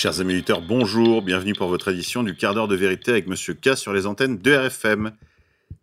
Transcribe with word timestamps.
Chers 0.00 0.20
amis 0.20 0.34
auditeurs, 0.34 0.62
bonjour, 0.62 1.22
bienvenue 1.22 1.54
pour 1.54 1.66
votre 1.66 1.88
édition 1.88 2.22
du 2.22 2.36
quart 2.36 2.54
d'heure 2.54 2.68
de 2.68 2.76
vérité 2.76 3.10
avec 3.10 3.26
Monsieur 3.26 3.52
K 3.54 3.74
sur 3.74 3.92
les 3.92 4.06
antennes 4.06 4.38
de 4.38 4.54
RFM. 4.54 5.10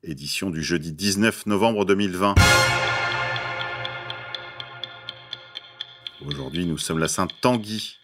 Édition 0.03 0.49
du 0.49 0.63
jeudi 0.63 0.93
19 0.93 1.47
novembre 1.47 1.83
2020. 1.83 2.35
Aujourd'hui, 6.25 6.65
nous 6.65 6.77
sommes 6.77 6.99
la 6.99 7.09
Sainte 7.09 7.33
Tanguy, 7.41 7.97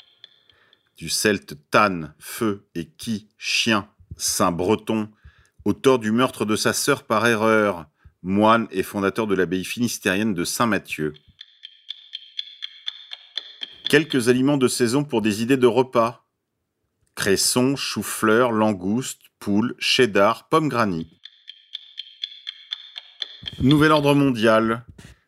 du 0.98 1.08
celte 1.08 1.56
Tan, 1.72 2.10
feu 2.20 2.66
et 2.76 2.90
qui, 2.90 3.30
chien, 3.38 3.88
saint 4.18 4.52
breton, 4.52 5.08
auteur 5.64 5.98
du 5.98 6.12
meurtre 6.12 6.44
de 6.44 6.58
sa 6.58 6.74
sœur 6.74 7.04
par 7.04 7.26
erreur, 7.26 7.86
moine 8.22 8.68
et 8.72 8.84
fondateur 8.84 9.28
de 9.28 9.36
l'abbaye 9.36 9.64
finistérienne 9.64 10.34
de 10.34 10.44
Saint-Mathieu. 10.44 11.14
Quelques 13.92 14.30
aliments 14.30 14.56
de 14.56 14.70
saison 14.70 15.04
pour 15.04 15.22
des 15.22 15.44
idées 15.44 15.58
de 15.58 15.68
repas. 15.68 16.26
Cresson, 17.14 17.76
chou-fleur, 17.76 18.54
langouste, 18.54 19.20
poule, 19.38 19.76
cheddar, 19.80 20.48
pomme 20.48 20.70
granny. 20.70 21.20
Nouvel 23.60 23.92
ordre 23.92 24.16
mondial. 24.16 24.86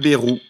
Bérou, 0.00 0.40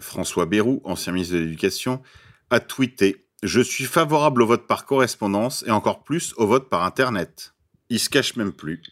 François 0.00 0.46
Bayrou, 0.46 0.80
ancien 0.84 1.12
ministre 1.12 1.34
de 1.34 1.40
l'Éducation, 1.40 2.02
a 2.50 2.60
tweeté 2.60 3.26
Je 3.42 3.60
suis 3.60 3.84
favorable 3.84 4.42
au 4.42 4.46
vote 4.46 4.66
par 4.66 4.86
correspondance 4.86 5.64
et 5.66 5.70
encore 5.70 6.02
plus 6.02 6.34
au 6.36 6.46
vote 6.46 6.68
par 6.68 6.84
Internet. 6.84 7.54
Il 7.90 7.98
se 7.98 8.08
cache 8.08 8.36
même 8.36 8.52
plus. 8.52 8.82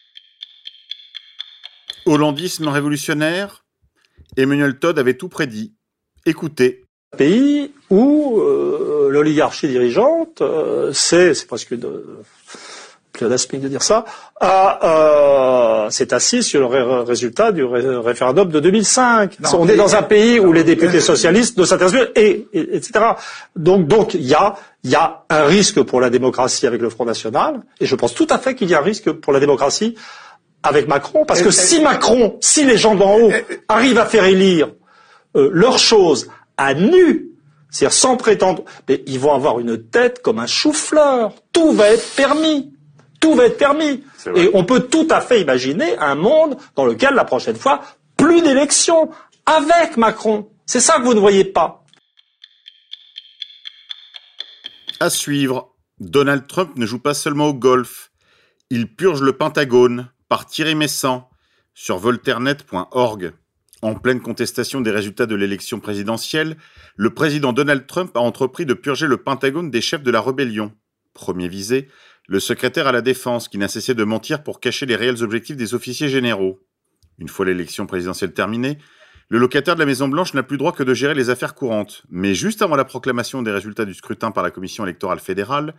Hollandisme 2.06 2.68
révolutionnaire? 2.68 3.64
Emmanuel 4.36 4.78
Todd 4.78 4.98
avait 4.98 5.14
tout 5.14 5.28
prédit. 5.28 5.74
Écoutez. 6.24 6.84
Pays 7.16 7.72
où 7.90 8.40
euh, 8.40 9.08
l'oligarchie 9.10 9.68
dirigeante, 9.68 10.42
euh, 10.42 10.92
c'est, 10.92 11.34
c'est 11.34 11.46
presque 11.46 11.74
de, 11.74 12.22
pléonasmique 13.16 13.62
de 13.62 13.68
dire 13.68 13.82
ça, 13.82 14.04
a, 14.40 15.84
euh, 15.84 15.90
s'est 15.90 16.14
assis 16.14 16.42
sur 16.42 16.60
le 16.60 16.66
ré 16.66 16.82
résultat 17.04 17.52
du 17.52 17.64
ré 17.64 17.80
référendum 17.98 18.48
de 18.48 18.60
2005. 18.60 19.40
Non, 19.40 19.50
On 19.58 19.68
est 19.68 19.76
dans 19.76 19.96
un 19.96 20.02
pays 20.02 20.38
où 20.38 20.52
les 20.52 20.64
députés 20.64 21.00
socialistes 21.00 21.58
ne 21.58 21.64
s'intéressent 21.64 22.00
plus, 22.00 22.22
et, 22.22 22.48
et, 22.52 22.76
etc. 22.76 23.04
Donc, 23.56 23.86
donc, 23.86 24.14
il 24.14 24.26
y 24.26 24.34
a, 24.34 24.54
il 24.84 24.90
y 24.90 24.94
a 24.94 25.24
un 25.30 25.44
risque 25.44 25.82
pour 25.82 26.00
la 26.00 26.10
démocratie 26.10 26.66
avec 26.66 26.80
le 26.80 26.90
Front 26.90 27.04
National, 27.04 27.62
et 27.80 27.86
je 27.86 27.94
pense 27.94 28.14
tout 28.14 28.26
à 28.30 28.38
fait 28.38 28.54
qu'il 28.54 28.68
y 28.70 28.74
a 28.74 28.78
un 28.78 28.82
risque 28.82 29.10
pour 29.10 29.32
la 29.32 29.40
démocratie 29.40 29.94
avec 30.62 30.88
Macron, 30.88 31.24
parce 31.24 31.42
que 31.42 31.50
si 31.50 31.80
Macron, 31.80 32.36
si 32.40 32.64
les 32.64 32.76
gens 32.76 32.94
d'en 32.94 33.18
haut 33.18 33.32
arrivent 33.68 33.98
à 33.98 34.06
faire 34.06 34.24
élire 34.24 34.68
euh, 35.36 35.50
leurs 35.52 35.78
choses 35.78 36.28
à 36.56 36.74
nu, 36.74 37.30
c'est-à-dire 37.70 37.92
sans 37.92 38.16
prétendre, 38.16 38.64
mais 38.88 39.02
ils 39.06 39.18
vont 39.18 39.34
avoir 39.34 39.60
une 39.60 39.82
tête 39.82 40.22
comme 40.22 40.38
un 40.38 40.46
chou-fleur. 40.46 41.32
Tout 41.52 41.72
va 41.72 41.88
être 41.90 42.14
permis. 42.16 42.72
Tout 43.20 43.34
va 43.34 43.46
être 43.46 43.58
permis. 43.58 44.04
Et 44.34 44.50
on 44.54 44.64
peut 44.64 44.80
tout 44.80 45.06
à 45.10 45.20
fait 45.20 45.40
imaginer 45.40 45.96
un 45.98 46.14
monde 46.14 46.56
dans 46.74 46.84
lequel, 46.84 47.14
la 47.14 47.24
prochaine 47.24 47.56
fois, 47.56 47.80
plus 48.16 48.42
d'élections 48.42 49.10
avec 49.46 49.96
Macron. 49.96 50.50
C'est 50.66 50.80
ça 50.80 50.98
que 50.98 51.02
vous 51.02 51.14
ne 51.14 51.20
voyez 51.20 51.44
pas. 51.44 51.84
À 54.98 55.10
suivre, 55.10 55.76
Donald 56.00 56.46
Trump 56.46 56.72
ne 56.76 56.86
joue 56.86 56.98
pas 56.98 57.14
seulement 57.14 57.48
au 57.48 57.54
golf. 57.54 58.10
Il 58.70 58.94
purge 58.94 59.22
le 59.22 59.32
Pentagone 59.32 60.10
par 60.28 60.46
Thierry 60.46 60.74
Messant 60.74 61.30
sur 61.74 61.98
volternet.org. 61.98 63.32
En 63.82 63.94
pleine 63.94 64.20
contestation 64.20 64.80
des 64.80 64.90
résultats 64.90 65.26
de 65.26 65.34
l'élection 65.34 65.80
présidentielle, 65.80 66.56
le 66.96 67.10
président 67.10 67.52
Donald 67.52 67.86
Trump 67.86 68.16
a 68.16 68.20
entrepris 68.20 68.64
de 68.64 68.74
purger 68.74 69.06
le 69.06 69.18
Pentagone 69.18 69.70
des 69.70 69.82
chefs 69.82 70.02
de 70.02 70.10
la 70.10 70.22
rébellion. 70.22 70.72
Premier 71.12 71.48
visé, 71.48 71.88
le 72.28 72.40
secrétaire 72.40 72.86
à 72.86 72.92
la 72.92 73.02
défense 73.02 73.48
qui 73.48 73.58
n'a 73.58 73.68
cessé 73.68 73.94
de 73.94 74.04
mentir 74.04 74.42
pour 74.42 74.60
cacher 74.60 74.86
les 74.86 74.96
réels 74.96 75.22
objectifs 75.22 75.56
des 75.56 75.74
officiers 75.74 76.08
généraux. 76.08 76.60
Une 77.18 77.28
fois 77.28 77.46
l'élection 77.46 77.86
présidentielle 77.86 78.32
terminée, 78.32 78.78
le 79.28 79.38
locataire 79.38 79.74
de 79.74 79.80
la 79.80 79.86
Maison-Blanche 79.86 80.34
n'a 80.34 80.42
plus 80.42 80.58
droit 80.58 80.72
que 80.72 80.82
de 80.82 80.94
gérer 80.94 81.14
les 81.14 81.30
affaires 81.30 81.54
courantes. 81.54 82.04
Mais 82.10 82.34
juste 82.34 82.62
avant 82.62 82.76
la 82.76 82.84
proclamation 82.84 83.42
des 83.42 83.50
résultats 83.50 83.84
du 83.84 83.94
scrutin 83.94 84.30
par 84.30 84.44
la 84.44 84.50
Commission 84.50 84.84
électorale 84.84 85.18
fédérale, 85.18 85.74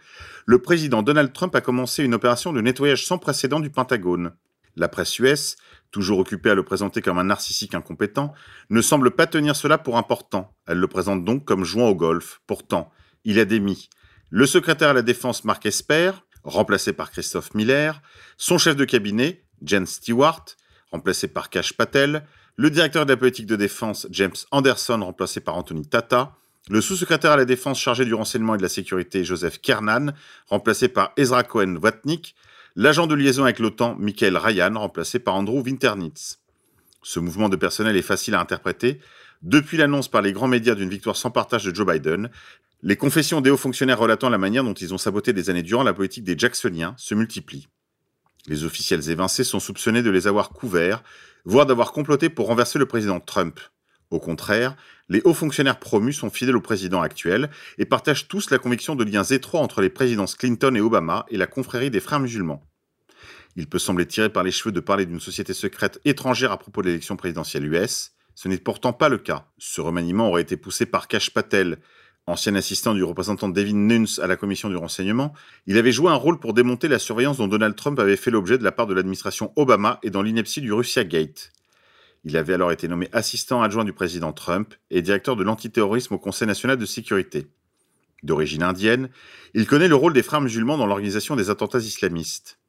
le 0.46 0.60
président 0.60 1.02
Donald 1.02 1.32
Trump 1.32 1.56
a 1.56 1.62
commencé 1.62 2.04
une 2.04 2.14
opération 2.14 2.52
de 2.52 2.60
nettoyage 2.60 3.06
sans 3.06 3.18
précédent 3.18 3.60
du 3.60 3.70
Pentagone. 3.70 4.34
La 4.76 4.90
presse 4.90 5.18
US, 5.20 5.56
toujours 5.92 6.20
occupée 6.20 6.50
à 6.50 6.56
le 6.56 6.64
présenter 6.64 7.02
comme 7.02 7.18
un 7.18 7.24
narcissique 7.24 7.74
incompétent, 7.74 8.34
ne 8.70 8.82
semble 8.82 9.12
pas 9.12 9.28
tenir 9.28 9.56
cela 9.56 9.78
pour 9.78 9.98
important. 9.98 10.54
Elle 10.68 10.80
le 10.80 10.88
présente 10.88 11.24
donc 11.24 11.46
comme 11.46 11.64
jouant 11.64 11.88
au 11.88 11.96
golf. 11.96 12.42
Pourtant, 12.48 12.92
il 13.24 13.40
a 13.40 13.46
démis 13.46 13.90
le 14.30 14.46
secrétaire 14.46 14.90
à 14.90 14.94
la 14.94 15.02
défense 15.02 15.46
Mark 15.46 15.66
Esper, 15.66 16.12
remplacé 16.48 16.94
par 16.94 17.12
Christophe 17.12 17.54
Miller, 17.54 18.02
son 18.38 18.58
chef 18.58 18.76
de 18.76 18.86
cabinet, 18.86 19.44
Jen 19.64 19.86
Stewart, 19.86 20.46
remplacé 20.92 21.28
par 21.28 21.50
Cash 21.50 21.74
Patel, 21.74 22.24
le 22.56 22.72
directeur 22.72 23.06
de 23.06 23.12
la 23.12 23.18
politique 23.18 23.46
de 23.46 23.56
défense, 23.56 24.08
James 24.10 24.36
Anderson, 24.52 25.00
remplacé 25.04 25.42
par 25.42 25.56
Anthony 25.56 25.86
Tata, 25.86 26.36
le 26.70 26.82
sous-secrétaire 26.82 27.32
à 27.32 27.38
la 27.38 27.46
défense 27.46 27.80
chargé 27.80 28.04
du 28.04 28.14
renseignement 28.14 28.56
et 28.56 28.58
de 28.58 28.64
la 28.64 28.70
sécurité, 28.70 29.24
Joseph 29.24 29.62
Kernan, 29.62 30.14
remplacé 30.48 30.88
par 30.88 31.12
Ezra 31.18 31.44
Cohen-Watnick, 31.44 32.36
l'agent 32.76 33.08
de 33.08 33.16
liaison 33.16 33.44
avec 33.44 33.60
l'OTAN, 33.60 33.96
Michael 34.00 34.38
Ryan, 34.38 34.74
remplacé 34.76 35.20
par 35.20 35.36
Andrew 35.36 35.62
Winternitz. 35.64 36.40
Ce 37.04 37.20
mouvement 37.20 37.50
de 37.50 37.56
personnel 37.56 37.96
est 37.96 38.02
facile 38.02 38.36
à 38.36 38.42
interpréter. 38.42 39.00
Depuis 39.44 39.78
l'annonce 39.78 40.08
par 40.08 40.22
les 40.22 40.34
grands 40.34 40.48
médias 40.48 40.76
d'une 40.76 40.90
victoire 40.90 41.16
sans 41.16 41.32
partage 41.32 41.64
de 41.64 41.74
Joe 41.74 41.88
Biden, 41.88 42.30
les 42.88 42.96
confessions 42.96 43.42
des 43.42 43.50
hauts 43.50 43.58
fonctionnaires 43.58 44.00
relatant 44.00 44.30
la 44.30 44.38
manière 44.38 44.64
dont 44.64 44.74
ils 44.74 44.94
ont 44.94 44.98
saboté 44.98 45.34
des 45.34 45.50
années 45.50 45.62
durant 45.62 45.84
la 45.84 45.94
politique 45.94 46.24
des 46.24 46.38
Jacksoniens 46.38 46.96
se 46.96 47.16
multiplient. 47.16 47.68
Les 48.48 48.64
officiels 48.64 49.10
évincés 49.10 49.44
sont 49.44 49.60
soupçonnés 49.60 50.02
de 50.02 50.10
les 50.10 50.26
avoir 50.26 50.52
couverts, 50.52 51.04
voire 51.44 51.66
d'avoir 51.66 51.92
comploté 51.92 52.30
pour 52.30 52.48
renverser 52.48 52.80
le 52.80 52.86
président 52.86 53.20
Trump. 53.20 53.60
Au 54.10 54.22
contraire, 54.22 54.78
les 55.10 55.22
hauts 55.26 55.34
fonctionnaires 55.34 55.80
promus 55.80 56.14
sont 56.14 56.30
fidèles 56.30 56.56
au 56.56 56.62
président 56.62 57.02
actuel 57.02 57.50
et 57.78 57.84
partagent 57.84 58.30
tous 58.30 58.52
la 58.52 58.58
conviction 58.58 58.96
de 58.96 59.04
liens 59.04 59.26
étroits 59.26 59.60
entre 59.60 59.82
les 59.82 59.90
présidences 59.90 60.36
Clinton 60.36 60.74
et 60.74 60.80
Obama 60.80 61.26
et 61.28 61.36
la 61.36 61.46
confrérie 61.46 61.92
des 61.92 62.00
frères 62.00 62.22
musulmans. 62.22 62.64
Il 63.58 63.68
peut 63.68 63.80
sembler 63.80 64.06
tiré 64.06 64.30
par 64.30 64.44
les 64.44 64.52
cheveux 64.52 64.72
de 64.72 64.80
parler 64.80 65.06
d'une 65.06 65.20
société 65.20 65.54
secrète 65.54 66.00
étrangère 66.06 66.54
à 66.54 66.58
propos 66.58 66.84
de 66.84 66.88
l'élection 66.88 67.18
présidentielle 67.18 67.66
US. 67.66 68.14
Ce 68.34 68.48
n'est 68.48 68.60
pourtant 68.60 68.94
pas 68.94 69.10
le 69.10 69.18
cas. 69.18 69.52
Ce 69.58 69.82
remaniement 69.82 70.30
aurait 70.30 70.44
été 70.44 70.56
poussé 70.56 70.86
par 70.86 71.10
Cash 71.10 71.32
Patel, 71.32 71.80
ancien 72.28 72.56
assistant 72.56 72.94
du 72.94 73.04
représentant 73.04 73.48
David 73.48 73.78
Nunes 73.78 74.08
à 74.22 74.28
la 74.28 74.36
commission 74.36 74.70
du 74.70 74.76
renseignement, 74.76 75.34
il 75.66 75.78
avait 75.78 75.94
joué 75.94 76.12
un 76.12 76.16
rôle 76.16 76.40
pour 76.40 76.54
démonter 76.54 76.90
la 76.90 77.00
surveillance 77.00 77.38
dont 77.38 77.48
Donald 77.48 77.76
Trump 77.76 77.98
avait 78.00 78.18
fait 78.18 78.32
l'objet 78.32 78.58
de 78.58 78.64
la 78.66 78.74
part 78.74 78.86
de 78.86 78.94
l'administration 78.94 79.54
Obama 79.56 80.00
et 80.04 80.10
dans 80.10 80.22
l'ineptie 80.22 80.62
du 80.62 80.74
Russia 80.74 81.06
Gate. 81.06 81.52
Il 82.26 82.36
avait 82.36 82.54
alors 82.54 82.74
été 82.74 82.90
nommé 82.90 83.08
assistant 83.14 83.62
adjoint 83.62 83.86
du 83.86 83.94
président 83.94 84.34
Trump 84.34 84.74
et 84.92 85.02
directeur 85.02 85.38
de 85.38 85.44
l'antiterrorisme 85.44 86.16
au 86.16 86.20
Conseil 86.20 86.48
national 86.48 86.78
de 86.78 86.86
sécurité. 86.86 87.48
D'origine 88.24 88.64
indienne, 88.64 89.10
il 89.54 89.66
connaît 89.66 89.88
le 89.88 89.96
rôle 89.96 90.14
des 90.14 90.24
frères 90.24 90.42
musulmans 90.42 90.78
dans 90.78 90.88
l'organisation 90.88 91.38
des 91.38 91.50
attentats 91.50 91.80
islamistes. 91.80 92.60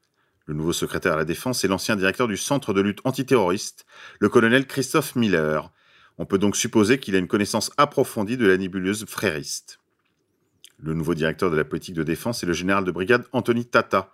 Le 0.46 0.54
nouveau 0.54 0.72
secrétaire 0.72 1.14
à 1.14 1.16
la 1.16 1.24
défense 1.24 1.64
est 1.64 1.68
l'ancien 1.68 1.96
directeur 1.96 2.28
du 2.28 2.36
Centre 2.36 2.72
de 2.72 2.80
lutte 2.80 3.00
antiterroriste, 3.04 3.86
le 4.20 4.28
colonel 4.28 4.66
Christophe 4.66 5.16
Miller, 5.16 5.72
on 6.18 6.26
peut 6.26 6.38
donc 6.38 6.56
supposer 6.56 6.98
qu'il 6.98 7.14
a 7.14 7.18
une 7.18 7.28
connaissance 7.28 7.70
approfondie 7.76 8.36
de 8.36 8.46
la 8.46 8.56
nébuleuse 8.56 9.06
frériste. 9.06 9.80
Le 10.80 10.94
nouveau 10.94 11.14
directeur 11.14 11.50
de 11.50 11.56
la 11.56 11.64
politique 11.64 11.94
de 11.94 12.02
défense 12.02 12.42
est 12.42 12.46
le 12.46 12.52
général 12.52 12.84
de 12.84 12.90
brigade 12.90 13.24
Anthony 13.32 13.64
Tata. 13.64 14.12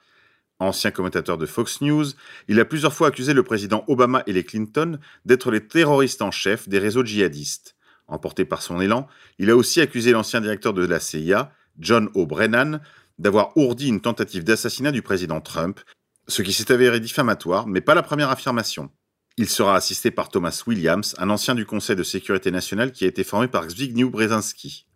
Ancien 0.61 0.91
commentateur 0.91 1.37
de 1.37 1.47
Fox 1.47 1.81
News, 1.81 2.07
il 2.49 2.61
a 2.61 2.65
plusieurs 2.65 2.93
fois 2.93 3.09
accusé 3.09 3.35
le 3.35 3.43
président 3.43 3.85
Obama 3.89 4.23
et 4.27 4.33
les 4.33 4.45
Clinton 4.45 4.99
d'être 5.25 5.51
les 5.51 5.67
terroristes 5.67 6.23
en 6.23 6.31
chef 6.31 6.69
des 6.69 6.79
réseaux 6.79 7.05
djihadistes. 7.05 7.75
Emporté 8.07 8.45
par 8.45 8.63
son 8.63 8.81
élan, 8.81 9.09
il 9.39 9.51
a 9.51 9.57
aussi 9.57 9.81
accusé 9.81 10.13
l'ancien 10.13 10.41
directeur 10.41 10.73
de 10.73 10.87
la 10.87 11.01
CIA, 11.01 11.53
John 11.79 12.09
O'Brennan, 12.15 12.81
d'avoir 13.19 13.57
ourdi 13.57 13.89
une 13.89 14.01
tentative 14.01 14.45
d'assassinat 14.45 14.93
du 14.93 15.03
président 15.03 15.41
Trump, 15.41 15.81
ce 16.29 16.43
qui 16.43 16.53
s'est 16.53 16.73
avéré 16.73 17.01
diffamatoire, 17.01 17.67
mais 17.67 17.81
pas 17.81 17.95
la 17.95 18.03
première 18.03 18.31
affirmation. 18.31 18.91
Il 19.37 19.49
sera 19.49 19.75
assisté 19.75 20.13
par 20.13 20.29
Thomas 20.29 20.63
Williams, 20.65 21.17
un 21.19 21.29
ancien 21.29 21.57
du 21.57 21.67
Conseil 21.67 21.97
de 21.97 22.05
sécurité 22.05 22.53
nationale 22.53 22.93
qui 22.93 23.05
a 23.05 23.09
été 23.09 23.25
formé 23.25 23.49
par 23.49 23.69
Zbigniew 23.69 24.09
Brzezinski. 24.09 24.87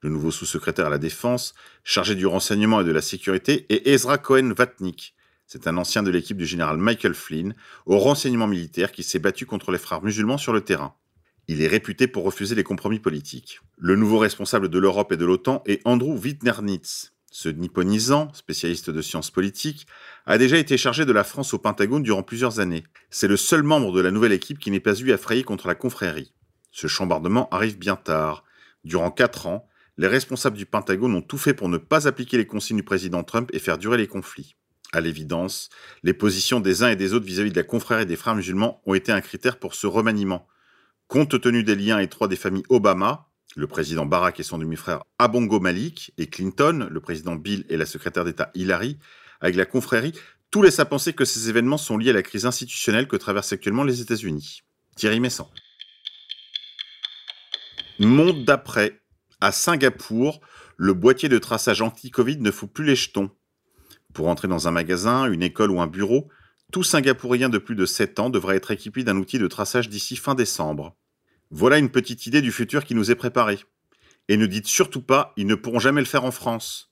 Le 0.00 0.10
nouveau 0.10 0.30
sous-secrétaire 0.30 0.86
à 0.86 0.90
la 0.90 0.98
Défense, 0.98 1.54
chargé 1.82 2.14
du 2.14 2.24
renseignement 2.24 2.82
et 2.82 2.84
de 2.84 2.92
la 2.92 3.02
sécurité, 3.02 3.66
est 3.70 3.88
Ezra 3.88 4.16
Cohen-Vatnik. 4.18 5.16
C'est 5.48 5.66
un 5.66 5.76
ancien 5.76 6.04
de 6.04 6.10
l'équipe 6.12 6.36
du 6.36 6.46
général 6.46 6.76
Michael 6.76 7.14
Flynn, 7.14 7.56
au 7.84 7.98
renseignement 7.98 8.46
militaire 8.46 8.92
qui 8.92 9.02
s'est 9.02 9.18
battu 9.18 9.44
contre 9.44 9.72
les 9.72 9.78
frères 9.78 10.04
musulmans 10.04 10.38
sur 10.38 10.52
le 10.52 10.60
terrain. 10.60 10.94
Il 11.48 11.60
est 11.60 11.66
réputé 11.66 12.06
pour 12.06 12.22
refuser 12.22 12.54
les 12.54 12.62
compromis 12.62 13.00
politiques. 13.00 13.58
Le 13.76 13.96
nouveau 13.96 14.18
responsable 14.18 14.68
de 14.68 14.78
l'Europe 14.78 15.10
et 15.10 15.16
de 15.16 15.24
l'OTAN 15.24 15.64
est 15.66 15.80
Andrew 15.84 16.16
Witternitz. 16.16 17.13
Ce 17.36 17.48
nipponisant, 17.48 18.32
spécialiste 18.32 18.90
de 18.90 19.02
sciences 19.02 19.32
politiques, 19.32 19.88
a 20.24 20.38
déjà 20.38 20.56
été 20.56 20.76
chargé 20.76 21.04
de 21.04 21.10
la 21.10 21.24
France 21.24 21.52
au 21.52 21.58
Pentagone 21.58 22.04
durant 22.04 22.22
plusieurs 22.22 22.60
années. 22.60 22.84
C'est 23.10 23.26
le 23.26 23.36
seul 23.36 23.64
membre 23.64 23.90
de 23.90 24.00
la 24.00 24.12
nouvelle 24.12 24.30
équipe 24.30 24.60
qui 24.60 24.70
n'est 24.70 24.78
pas 24.78 24.94
eu 24.94 25.10
à 25.10 25.18
frayer 25.18 25.42
contre 25.42 25.66
la 25.66 25.74
confrérie. 25.74 26.32
Ce 26.70 26.86
chambardement 26.86 27.48
arrive 27.50 27.76
bien 27.76 27.96
tard. 27.96 28.44
Durant 28.84 29.10
quatre 29.10 29.48
ans, 29.48 29.66
les 29.98 30.06
responsables 30.06 30.56
du 30.56 30.64
Pentagone 30.64 31.12
ont 31.12 31.22
tout 31.22 31.36
fait 31.36 31.54
pour 31.54 31.68
ne 31.68 31.76
pas 31.76 32.06
appliquer 32.06 32.36
les 32.36 32.46
consignes 32.46 32.76
du 32.76 32.84
président 32.84 33.24
Trump 33.24 33.50
et 33.52 33.58
faire 33.58 33.78
durer 33.78 33.96
les 33.96 34.06
conflits. 34.06 34.54
À 34.92 35.00
l'évidence, 35.00 35.70
les 36.04 36.14
positions 36.14 36.60
des 36.60 36.84
uns 36.84 36.90
et 36.90 36.96
des 36.96 37.14
autres 37.14 37.26
vis-à-vis 37.26 37.50
de 37.50 37.56
la 37.56 37.64
confrérie 37.64 38.06
des 38.06 38.14
frères 38.14 38.36
musulmans 38.36 38.80
ont 38.86 38.94
été 38.94 39.10
un 39.10 39.20
critère 39.20 39.58
pour 39.58 39.74
ce 39.74 39.88
remaniement. 39.88 40.46
Compte 41.08 41.40
tenu 41.40 41.64
des 41.64 41.74
liens 41.74 41.98
étroits 41.98 42.28
des 42.28 42.36
familles 42.36 42.62
Obama, 42.68 43.23
le 43.56 43.66
président 43.66 44.06
Barack 44.06 44.40
et 44.40 44.42
son 44.42 44.58
demi-frère 44.58 45.04
Abongo 45.18 45.60
Malik, 45.60 46.12
et 46.18 46.26
Clinton, 46.26 46.88
le 46.90 47.00
président 47.00 47.36
Bill 47.36 47.64
et 47.68 47.76
la 47.76 47.86
secrétaire 47.86 48.24
d'État 48.24 48.50
Hillary, 48.54 48.98
avec 49.40 49.56
la 49.56 49.66
confrérie, 49.66 50.12
tout 50.50 50.62
laisse 50.62 50.80
à 50.80 50.84
penser 50.84 51.12
que 51.12 51.24
ces 51.24 51.48
événements 51.48 51.78
sont 51.78 51.98
liés 51.98 52.10
à 52.10 52.14
la 52.14 52.22
crise 52.22 52.46
institutionnelle 52.46 53.08
que 53.08 53.16
traversent 53.16 53.52
actuellement 53.52 53.84
les 53.84 54.00
États-Unis. 54.00 54.62
Thierry 54.96 55.20
Messant. 55.20 55.50
Monde 57.98 58.44
d'après. 58.44 59.00
À 59.40 59.52
Singapour, 59.52 60.40
le 60.76 60.94
boîtier 60.94 61.28
de 61.28 61.38
traçage 61.38 61.82
anti-Covid 61.82 62.38
ne 62.38 62.50
fout 62.50 62.72
plus 62.72 62.84
les 62.84 62.96
jetons. 62.96 63.30
Pour 64.12 64.28
entrer 64.28 64.48
dans 64.48 64.68
un 64.68 64.70
magasin, 64.70 65.30
une 65.30 65.42
école 65.42 65.70
ou 65.70 65.80
un 65.80 65.86
bureau, 65.86 66.28
tout 66.72 66.82
Singapourien 66.82 67.48
de 67.48 67.58
plus 67.58 67.74
de 67.74 67.86
7 67.86 68.20
ans 68.20 68.30
devrait 68.30 68.56
être 68.56 68.70
équipé 68.70 69.04
d'un 69.04 69.16
outil 69.16 69.38
de 69.38 69.46
traçage 69.46 69.88
d'ici 69.88 70.16
fin 70.16 70.34
décembre. 70.34 70.96
Voilà 71.50 71.78
une 71.78 71.90
petite 71.90 72.26
idée 72.26 72.42
du 72.42 72.52
futur 72.52 72.84
qui 72.84 72.94
nous 72.94 73.10
est 73.10 73.14
préparé. 73.14 73.58
Et 74.28 74.36
ne 74.36 74.46
dites 74.46 74.66
surtout 74.66 75.02
pas, 75.02 75.32
ils 75.36 75.46
ne 75.46 75.54
pourront 75.54 75.78
jamais 75.78 76.00
le 76.00 76.06
faire 76.06 76.24
en 76.24 76.30
France. 76.30 76.90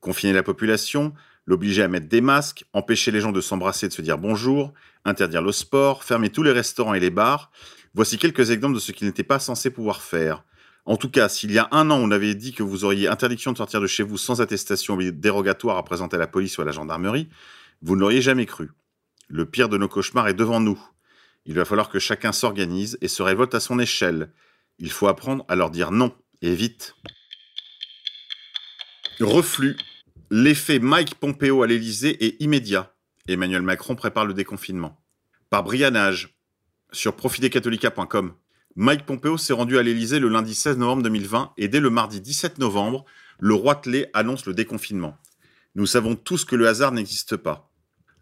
Confiner 0.00 0.32
la 0.32 0.42
population, 0.42 1.14
l'obliger 1.46 1.82
à 1.82 1.88
mettre 1.88 2.08
des 2.08 2.20
masques, 2.20 2.64
empêcher 2.72 3.10
les 3.10 3.20
gens 3.20 3.32
de 3.32 3.40
s'embrasser 3.40 3.86
et 3.86 3.88
de 3.88 3.94
se 3.94 4.02
dire 4.02 4.18
bonjour, 4.18 4.74
interdire 5.04 5.42
le 5.42 5.52
sport, 5.52 6.04
fermer 6.04 6.30
tous 6.30 6.42
les 6.42 6.52
restaurants 6.52 6.94
et 6.94 7.00
les 7.00 7.10
bars, 7.10 7.50
voici 7.94 8.18
quelques 8.18 8.50
exemples 8.50 8.74
de 8.74 8.80
ce 8.80 8.92
qu'ils 8.92 9.06
n'étaient 9.06 9.22
pas 9.22 9.38
censés 9.38 9.70
pouvoir 9.70 10.02
faire. 10.02 10.44
En 10.84 10.96
tout 10.96 11.10
cas, 11.10 11.28
s'il 11.28 11.50
y 11.50 11.58
a 11.58 11.68
un 11.72 11.90
an, 11.90 11.98
on 11.98 12.10
avait 12.10 12.34
dit 12.34 12.52
que 12.52 12.62
vous 12.62 12.84
auriez 12.84 13.08
interdiction 13.08 13.52
de 13.52 13.56
sortir 13.56 13.80
de 13.80 13.86
chez 13.86 14.04
vous 14.04 14.18
sans 14.18 14.40
attestation 14.40 14.96
dérogatoire 14.96 15.78
à 15.78 15.84
présenter 15.84 16.16
à 16.16 16.20
la 16.20 16.28
police 16.28 16.58
ou 16.58 16.62
à 16.62 16.64
la 16.64 16.72
gendarmerie, 16.72 17.28
vous 17.82 17.96
ne 17.96 18.00
l'auriez 18.00 18.22
jamais 18.22 18.46
cru. 18.46 18.70
Le 19.28 19.46
pire 19.46 19.68
de 19.68 19.78
nos 19.78 19.88
cauchemars 19.88 20.28
est 20.28 20.34
devant 20.34 20.60
nous. 20.60 20.80
Il 21.46 21.54
va 21.54 21.64
falloir 21.64 21.88
que 21.88 21.98
chacun 21.98 22.32
s'organise 22.32 22.98
et 23.00 23.08
se 23.08 23.22
révolte 23.22 23.54
à 23.54 23.60
son 23.60 23.78
échelle. 23.78 24.32
Il 24.78 24.90
faut 24.90 25.06
apprendre 25.06 25.44
à 25.48 25.54
leur 25.54 25.70
dire 25.70 25.92
non, 25.92 26.12
et 26.42 26.54
vite. 26.54 26.94
Reflux. 29.20 29.76
L'effet 30.30 30.80
Mike 30.80 31.14
Pompeo 31.14 31.62
à 31.62 31.68
l'Élysée 31.68 32.24
est 32.24 32.42
immédiat. 32.42 32.92
Emmanuel 33.28 33.62
Macron 33.62 33.94
prépare 33.94 34.26
le 34.26 34.34
déconfinement. 34.34 35.00
Par 35.48 35.62
brianage. 35.62 36.36
Sur 36.92 37.14
profitescatholica.com. 37.14 38.34
Mike 38.74 39.06
Pompeo 39.06 39.38
s'est 39.38 39.52
rendu 39.52 39.78
à 39.78 39.82
l'Élysée 39.82 40.18
le 40.18 40.28
lundi 40.28 40.54
16 40.54 40.76
novembre 40.78 41.04
2020 41.04 41.54
et 41.56 41.68
dès 41.68 41.80
le 41.80 41.90
mardi 41.90 42.20
17 42.20 42.58
novembre, 42.58 43.06
le 43.38 43.54
roi 43.54 43.76
Tlé 43.76 44.06
annonce 44.12 44.46
le 44.46 44.52
déconfinement. 44.52 45.16
Nous 45.76 45.86
savons 45.86 46.16
tous 46.16 46.44
que 46.44 46.56
le 46.56 46.68
hasard 46.68 46.92
n'existe 46.92 47.36
pas. 47.36 47.70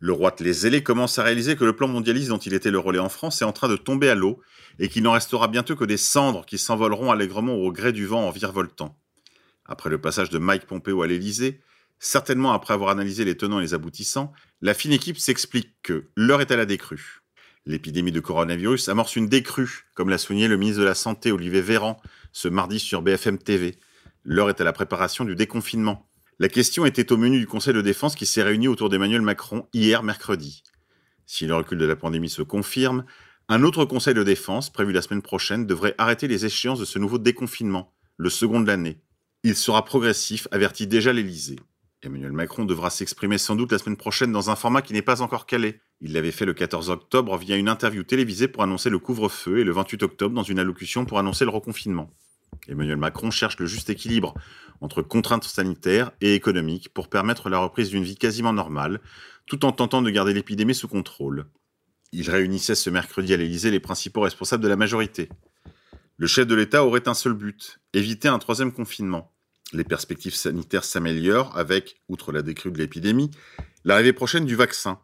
Le 0.04 0.12
roi 0.12 0.36
les 0.40 0.52
zélé 0.52 0.82
commence 0.82 1.18
à 1.18 1.22
réaliser 1.22 1.56
que 1.56 1.64
le 1.64 1.74
plan 1.74 1.88
mondialiste 1.88 2.28
dont 2.28 2.36
il 2.36 2.52
était 2.52 2.70
le 2.70 2.78
relais 2.78 2.98
en 2.98 3.08
France 3.08 3.40
est 3.40 3.46
en 3.46 3.54
train 3.54 3.70
de 3.70 3.76
tomber 3.76 4.10
à 4.10 4.14
l'eau 4.14 4.38
et 4.78 4.90
qu'il 4.90 5.02
n'en 5.02 5.12
restera 5.12 5.48
bientôt 5.48 5.76
que 5.76 5.86
des 5.86 5.96
cendres 5.96 6.44
qui 6.44 6.58
s'envoleront 6.58 7.10
allègrement 7.10 7.54
au 7.54 7.72
gré 7.72 7.90
du 7.90 8.04
vent 8.04 8.28
en 8.28 8.30
virevoltant. 8.30 8.98
Après 9.64 9.88
le 9.88 9.98
passage 9.98 10.28
de 10.28 10.36
Mike 10.36 10.66
Pompeo 10.66 11.00
à 11.00 11.06
l'Élysée, 11.06 11.62
certainement 11.98 12.52
après 12.52 12.74
avoir 12.74 12.90
analysé 12.90 13.24
les 13.24 13.34
tenants 13.34 13.60
et 13.60 13.62
les 13.62 13.72
aboutissants, 13.72 14.34
la 14.60 14.74
fine 14.74 14.92
équipe 14.92 15.16
s'explique 15.16 15.72
que 15.82 16.04
l'heure 16.16 16.42
est 16.42 16.50
à 16.50 16.56
la 16.56 16.66
décrue. 16.66 17.22
L'épidémie 17.64 18.12
de 18.12 18.20
coronavirus 18.20 18.90
amorce 18.90 19.16
une 19.16 19.30
décrue, 19.30 19.86
comme 19.94 20.10
l'a 20.10 20.18
souligné 20.18 20.48
le 20.48 20.58
ministre 20.58 20.82
de 20.82 20.86
la 20.86 20.94
Santé 20.94 21.32
Olivier 21.32 21.62
Véran 21.62 21.98
ce 22.30 22.48
mardi 22.48 22.78
sur 22.78 23.00
BFM 23.00 23.38
TV. 23.38 23.78
L'heure 24.22 24.50
est 24.50 24.60
à 24.60 24.64
la 24.64 24.74
préparation 24.74 25.24
du 25.24 25.34
déconfinement. 25.34 26.06
La 26.40 26.48
question 26.48 26.84
était 26.84 27.12
au 27.12 27.16
menu 27.16 27.38
du 27.38 27.46
Conseil 27.46 27.74
de 27.74 27.80
défense 27.80 28.16
qui 28.16 28.26
s'est 28.26 28.42
réuni 28.42 28.66
autour 28.66 28.88
d'Emmanuel 28.88 29.22
Macron 29.22 29.68
hier 29.72 30.02
mercredi. 30.02 30.64
Si 31.26 31.46
le 31.46 31.54
recul 31.54 31.78
de 31.78 31.84
la 31.84 31.94
pandémie 31.94 32.28
se 32.28 32.42
confirme, 32.42 33.04
un 33.48 33.62
autre 33.62 33.84
Conseil 33.84 34.14
de 34.14 34.24
défense, 34.24 34.72
prévu 34.72 34.92
la 34.92 35.00
semaine 35.00 35.22
prochaine, 35.22 35.64
devrait 35.64 35.94
arrêter 35.96 36.26
les 36.26 36.44
échéances 36.44 36.80
de 36.80 36.84
ce 36.84 36.98
nouveau 36.98 37.18
déconfinement, 37.18 37.94
le 38.16 38.30
second 38.30 38.60
de 38.60 38.66
l'année. 38.66 38.98
Il 39.44 39.54
sera 39.54 39.84
progressif, 39.84 40.48
avertit 40.50 40.88
déjà 40.88 41.12
l'Élysée. 41.12 41.60
Emmanuel 42.02 42.32
Macron 42.32 42.64
devra 42.64 42.90
s'exprimer 42.90 43.38
sans 43.38 43.54
doute 43.54 43.70
la 43.70 43.78
semaine 43.78 43.96
prochaine 43.96 44.32
dans 44.32 44.50
un 44.50 44.56
format 44.56 44.82
qui 44.82 44.92
n'est 44.92 45.02
pas 45.02 45.22
encore 45.22 45.46
calé. 45.46 45.80
Il 46.00 46.14
l'avait 46.14 46.32
fait 46.32 46.46
le 46.46 46.52
14 46.52 46.90
octobre 46.90 47.36
via 47.38 47.56
une 47.56 47.68
interview 47.68 48.02
télévisée 48.02 48.48
pour 48.48 48.64
annoncer 48.64 48.90
le 48.90 48.98
couvre-feu 48.98 49.60
et 49.60 49.64
le 49.64 49.72
28 49.72 50.02
octobre 50.02 50.34
dans 50.34 50.42
une 50.42 50.58
allocution 50.58 51.04
pour 51.04 51.20
annoncer 51.20 51.44
le 51.44 51.52
reconfinement. 51.52 52.10
Emmanuel 52.68 52.96
Macron 52.96 53.30
cherche 53.30 53.58
le 53.58 53.66
juste 53.66 53.90
équilibre 53.90 54.34
entre 54.80 55.02
contraintes 55.02 55.44
sanitaires 55.44 56.12
et 56.20 56.34
économiques 56.34 56.88
pour 56.92 57.08
permettre 57.08 57.48
la 57.48 57.58
reprise 57.58 57.90
d'une 57.90 58.04
vie 58.04 58.16
quasiment 58.16 58.52
normale, 58.52 59.00
tout 59.46 59.64
en 59.64 59.72
tentant 59.72 60.02
de 60.02 60.10
garder 60.10 60.32
l'épidémie 60.32 60.74
sous 60.74 60.88
contrôle. 60.88 61.46
Il 62.12 62.30
réunissait 62.30 62.74
ce 62.74 62.90
mercredi 62.90 63.34
à 63.34 63.36
l'Élysée 63.36 63.70
les 63.70 63.80
principaux 63.80 64.20
responsables 64.20 64.62
de 64.62 64.68
la 64.68 64.76
majorité. 64.76 65.28
Le 66.16 66.26
chef 66.26 66.46
de 66.46 66.54
l'État 66.54 66.84
aurait 66.84 67.08
un 67.08 67.14
seul 67.14 67.32
but, 67.32 67.80
éviter 67.92 68.28
un 68.28 68.38
troisième 68.38 68.72
confinement. 68.72 69.32
Les 69.72 69.84
perspectives 69.84 70.34
sanitaires 70.34 70.84
s'améliorent 70.84 71.56
avec, 71.56 71.96
outre 72.08 72.30
la 72.30 72.42
décrue 72.42 72.70
de 72.70 72.78
l'épidémie, 72.78 73.30
l'arrivée 73.84 74.12
prochaine 74.12 74.44
du 74.44 74.54
vaccin. 74.54 75.00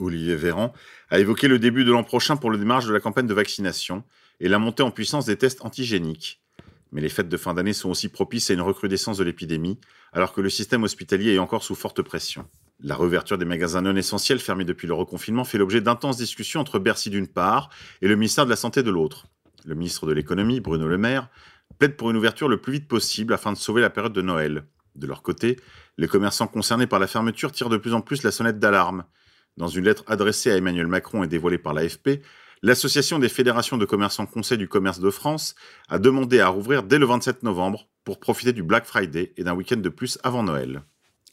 Olivier 0.00 0.34
Véran 0.34 0.72
a 1.10 1.18
évoqué 1.18 1.46
le 1.48 1.58
début 1.58 1.84
de 1.84 1.92
l'an 1.92 2.04
prochain 2.04 2.36
pour 2.36 2.50
le 2.50 2.58
démarrage 2.58 2.86
de 2.86 2.92
la 2.92 3.00
campagne 3.00 3.26
de 3.26 3.34
vaccination 3.34 4.04
et 4.40 4.48
la 4.48 4.58
montée 4.58 4.82
en 4.82 4.90
puissance 4.90 5.26
des 5.26 5.36
tests 5.36 5.64
antigéniques. 5.64 6.40
Mais 6.92 7.00
les 7.00 7.08
fêtes 7.08 7.28
de 7.28 7.36
fin 7.36 7.54
d'année 7.54 7.72
sont 7.72 7.90
aussi 7.90 8.08
propices 8.08 8.50
à 8.50 8.54
une 8.54 8.60
recrudescence 8.60 9.18
de 9.18 9.24
l'épidémie, 9.24 9.78
alors 10.12 10.32
que 10.32 10.40
le 10.40 10.50
système 10.50 10.84
hospitalier 10.84 11.34
est 11.34 11.38
encore 11.38 11.62
sous 11.62 11.74
forte 11.74 12.02
pression. 12.02 12.48
La 12.80 12.94
réouverture 12.94 13.38
des 13.38 13.44
magasins 13.44 13.82
non 13.82 13.96
essentiels 13.96 14.38
fermés 14.38 14.64
depuis 14.64 14.86
le 14.86 14.94
reconfinement 14.94 15.44
fait 15.44 15.58
l'objet 15.58 15.80
d'intenses 15.80 16.16
discussions 16.16 16.60
entre 16.60 16.78
Bercy 16.78 17.10
d'une 17.10 17.26
part 17.26 17.70
et 18.02 18.08
le 18.08 18.16
ministère 18.16 18.44
de 18.44 18.50
la 18.50 18.56
Santé 18.56 18.82
de 18.82 18.90
l'autre. 18.90 19.26
Le 19.64 19.74
ministre 19.74 20.06
de 20.06 20.12
l'économie, 20.12 20.60
Bruno 20.60 20.86
Le 20.86 20.98
Maire, 20.98 21.28
plaide 21.78 21.96
pour 21.96 22.10
une 22.10 22.16
ouverture 22.16 22.48
le 22.48 22.60
plus 22.60 22.74
vite 22.74 22.88
possible 22.88 23.34
afin 23.34 23.52
de 23.52 23.58
sauver 23.58 23.80
la 23.80 23.90
période 23.90 24.12
de 24.12 24.22
Noël. 24.22 24.64
De 24.94 25.06
leur 25.06 25.22
côté, 25.22 25.58
les 25.98 26.08
commerçants 26.08 26.46
concernés 26.46 26.86
par 26.86 26.98
la 26.98 27.06
fermeture 27.06 27.52
tirent 27.52 27.68
de 27.68 27.76
plus 27.76 27.94
en 27.94 28.00
plus 28.00 28.22
la 28.22 28.30
sonnette 28.30 28.58
d'alarme. 28.58 29.04
Dans 29.56 29.68
une 29.68 29.84
lettre 29.84 30.04
adressée 30.06 30.50
à 30.50 30.56
Emmanuel 30.56 30.86
Macron 30.86 31.24
et 31.24 31.28
dévoilée 31.28 31.58
par 31.58 31.72
l'AFP, 31.72 32.20
l'Association 32.62 33.18
des 33.18 33.28
fédérations 33.28 33.76
de 33.76 33.84
commerçants 33.84 34.26
Conseil 34.26 34.58
du 34.58 34.68
commerce 34.68 35.00
de 35.00 35.10
France 35.10 35.54
a 35.88 35.98
demandé 35.98 36.40
à 36.40 36.48
rouvrir 36.48 36.82
dès 36.82 36.98
le 36.98 37.06
27 37.06 37.42
novembre 37.42 37.88
pour 38.04 38.18
profiter 38.18 38.52
du 38.52 38.62
Black 38.62 38.86
Friday 38.86 39.32
et 39.36 39.44
d'un 39.44 39.54
week-end 39.54 39.76
de 39.76 39.88
plus 39.88 40.18
avant 40.22 40.42
Noël. 40.42 40.82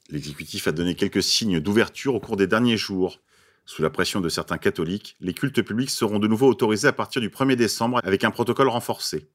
L'exécutif 0.10 0.68
a 0.68 0.72
donné 0.72 0.96
quelques 0.96 1.24
signes 1.24 1.60
d'ouverture 1.60 2.16
au 2.16 2.20
cours 2.20 2.36
des 2.36 2.48
derniers 2.48 2.78
jours. 2.78 3.20
Sous 3.66 3.82
la 3.82 3.90
pression 3.90 4.20
de 4.20 4.28
certains 4.28 4.58
catholiques, 4.58 5.16
les 5.22 5.34
cultes 5.34 5.62
publics 5.62 5.90
seront 5.90 6.20
de 6.20 6.28
nouveau 6.28 6.48
autorisés 6.50 6.90
à 6.90 6.94
partir 6.94 7.22
du 7.22 7.30
1er 7.30 7.56
décembre 7.56 8.00
avec 8.04 8.24
un 8.26 8.32
protocole 8.32 8.68
renforcé. 8.68 9.30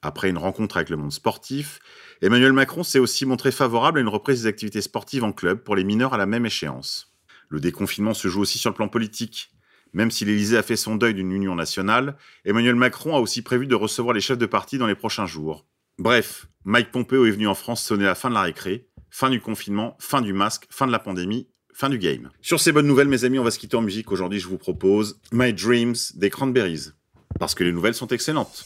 Après 0.00 0.28
une 0.28 0.38
rencontre 0.38 0.76
avec 0.76 0.90
le 0.90 0.96
monde 0.96 1.12
sportif, 1.12 1.80
Emmanuel 2.22 2.52
Macron 2.52 2.82
s'est 2.84 2.98
aussi 2.98 3.26
montré 3.26 3.50
favorable 3.50 3.98
à 3.98 4.02
une 4.02 4.08
reprise 4.08 4.42
des 4.42 4.48
activités 4.48 4.80
sportives 4.80 5.24
en 5.24 5.32
club 5.32 5.62
pour 5.62 5.76
les 5.76 5.84
mineurs 5.84 6.14
à 6.14 6.18
la 6.18 6.26
même 6.26 6.46
échéance. 6.46 7.12
Le 7.48 7.60
déconfinement 7.60 8.14
se 8.14 8.28
joue 8.28 8.40
aussi 8.40 8.58
sur 8.58 8.70
le 8.70 8.74
plan 8.74 8.88
politique. 8.88 9.50
Même 9.92 10.10
si 10.10 10.24
l'Élysée 10.24 10.56
a 10.56 10.62
fait 10.62 10.76
son 10.76 10.96
deuil 10.96 11.14
d'une 11.14 11.32
union 11.32 11.54
nationale, 11.54 12.16
Emmanuel 12.44 12.74
Macron 12.74 13.16
a 13.16 13.20
aussi 13.20 13.42
prévu 13.42 13.66
de 13.66 13.74
recevoir 13.74 14.14
les 14.14 14.20
chefs 14.20 14.38
de 14.38 14.46
parti 14.46 14.78
dans 14.78 14.86
les 14.86 14.94
prochains 14.94 15.26
jours. 15.26 15.66
Bref, 15.98 16.46
Mike 16.64 16.90
Pompeo 16.90 17.26
est 17.26 17.30
venu 17.30 17.46
en 17.46 17.54
France 17.54 17.82
sonner 17.82 18.04
la 18.04 18.14
fin 18.14 18.30
de 18.30 18.34
la 18.34 18.42
récré, 18.42 18.88
fin 19.10 19.28
du 19.28 19.40
confinement, 19.40 19.96
fin 20.00 20.22
du 20.22 20.32
masque, 20.32 20.66
fin 20.70 20.86
de 20.86 20.92
la 20.92 20.98
pandémie, 20.98 21.48
fin 21.74 21.90
du 21.90 21.98
game. 21.98 22.30
Sur 22.40 22.60
ces 22.60 22.72
bonnes 22.72 22.86
nouvelles, 22.86 23.08
mes 23.08 23.24
amis, 23.24 23.38
on 23.38 23.44
va 23.44 23.50
se 23.50 23.58
quitter 23.58 23.76
en 23.76 23.82
musique. 23.82 24.10
Aujourd'hui, 24.12 24.40
je 24.40 24.48
vous 24.48 24.58
propose 24.58 25.20
My 25.32 25.52
Dreams 25.52 25.96
des 26.14 26.30
Cranberries. 26.30 26.90
Parce 27.38 27.54
que 27.54 27.64
les 27.64 27.72
nouvelles 27.72 27.94
sont 27.94 28.08
excellentes. 28.08 28.64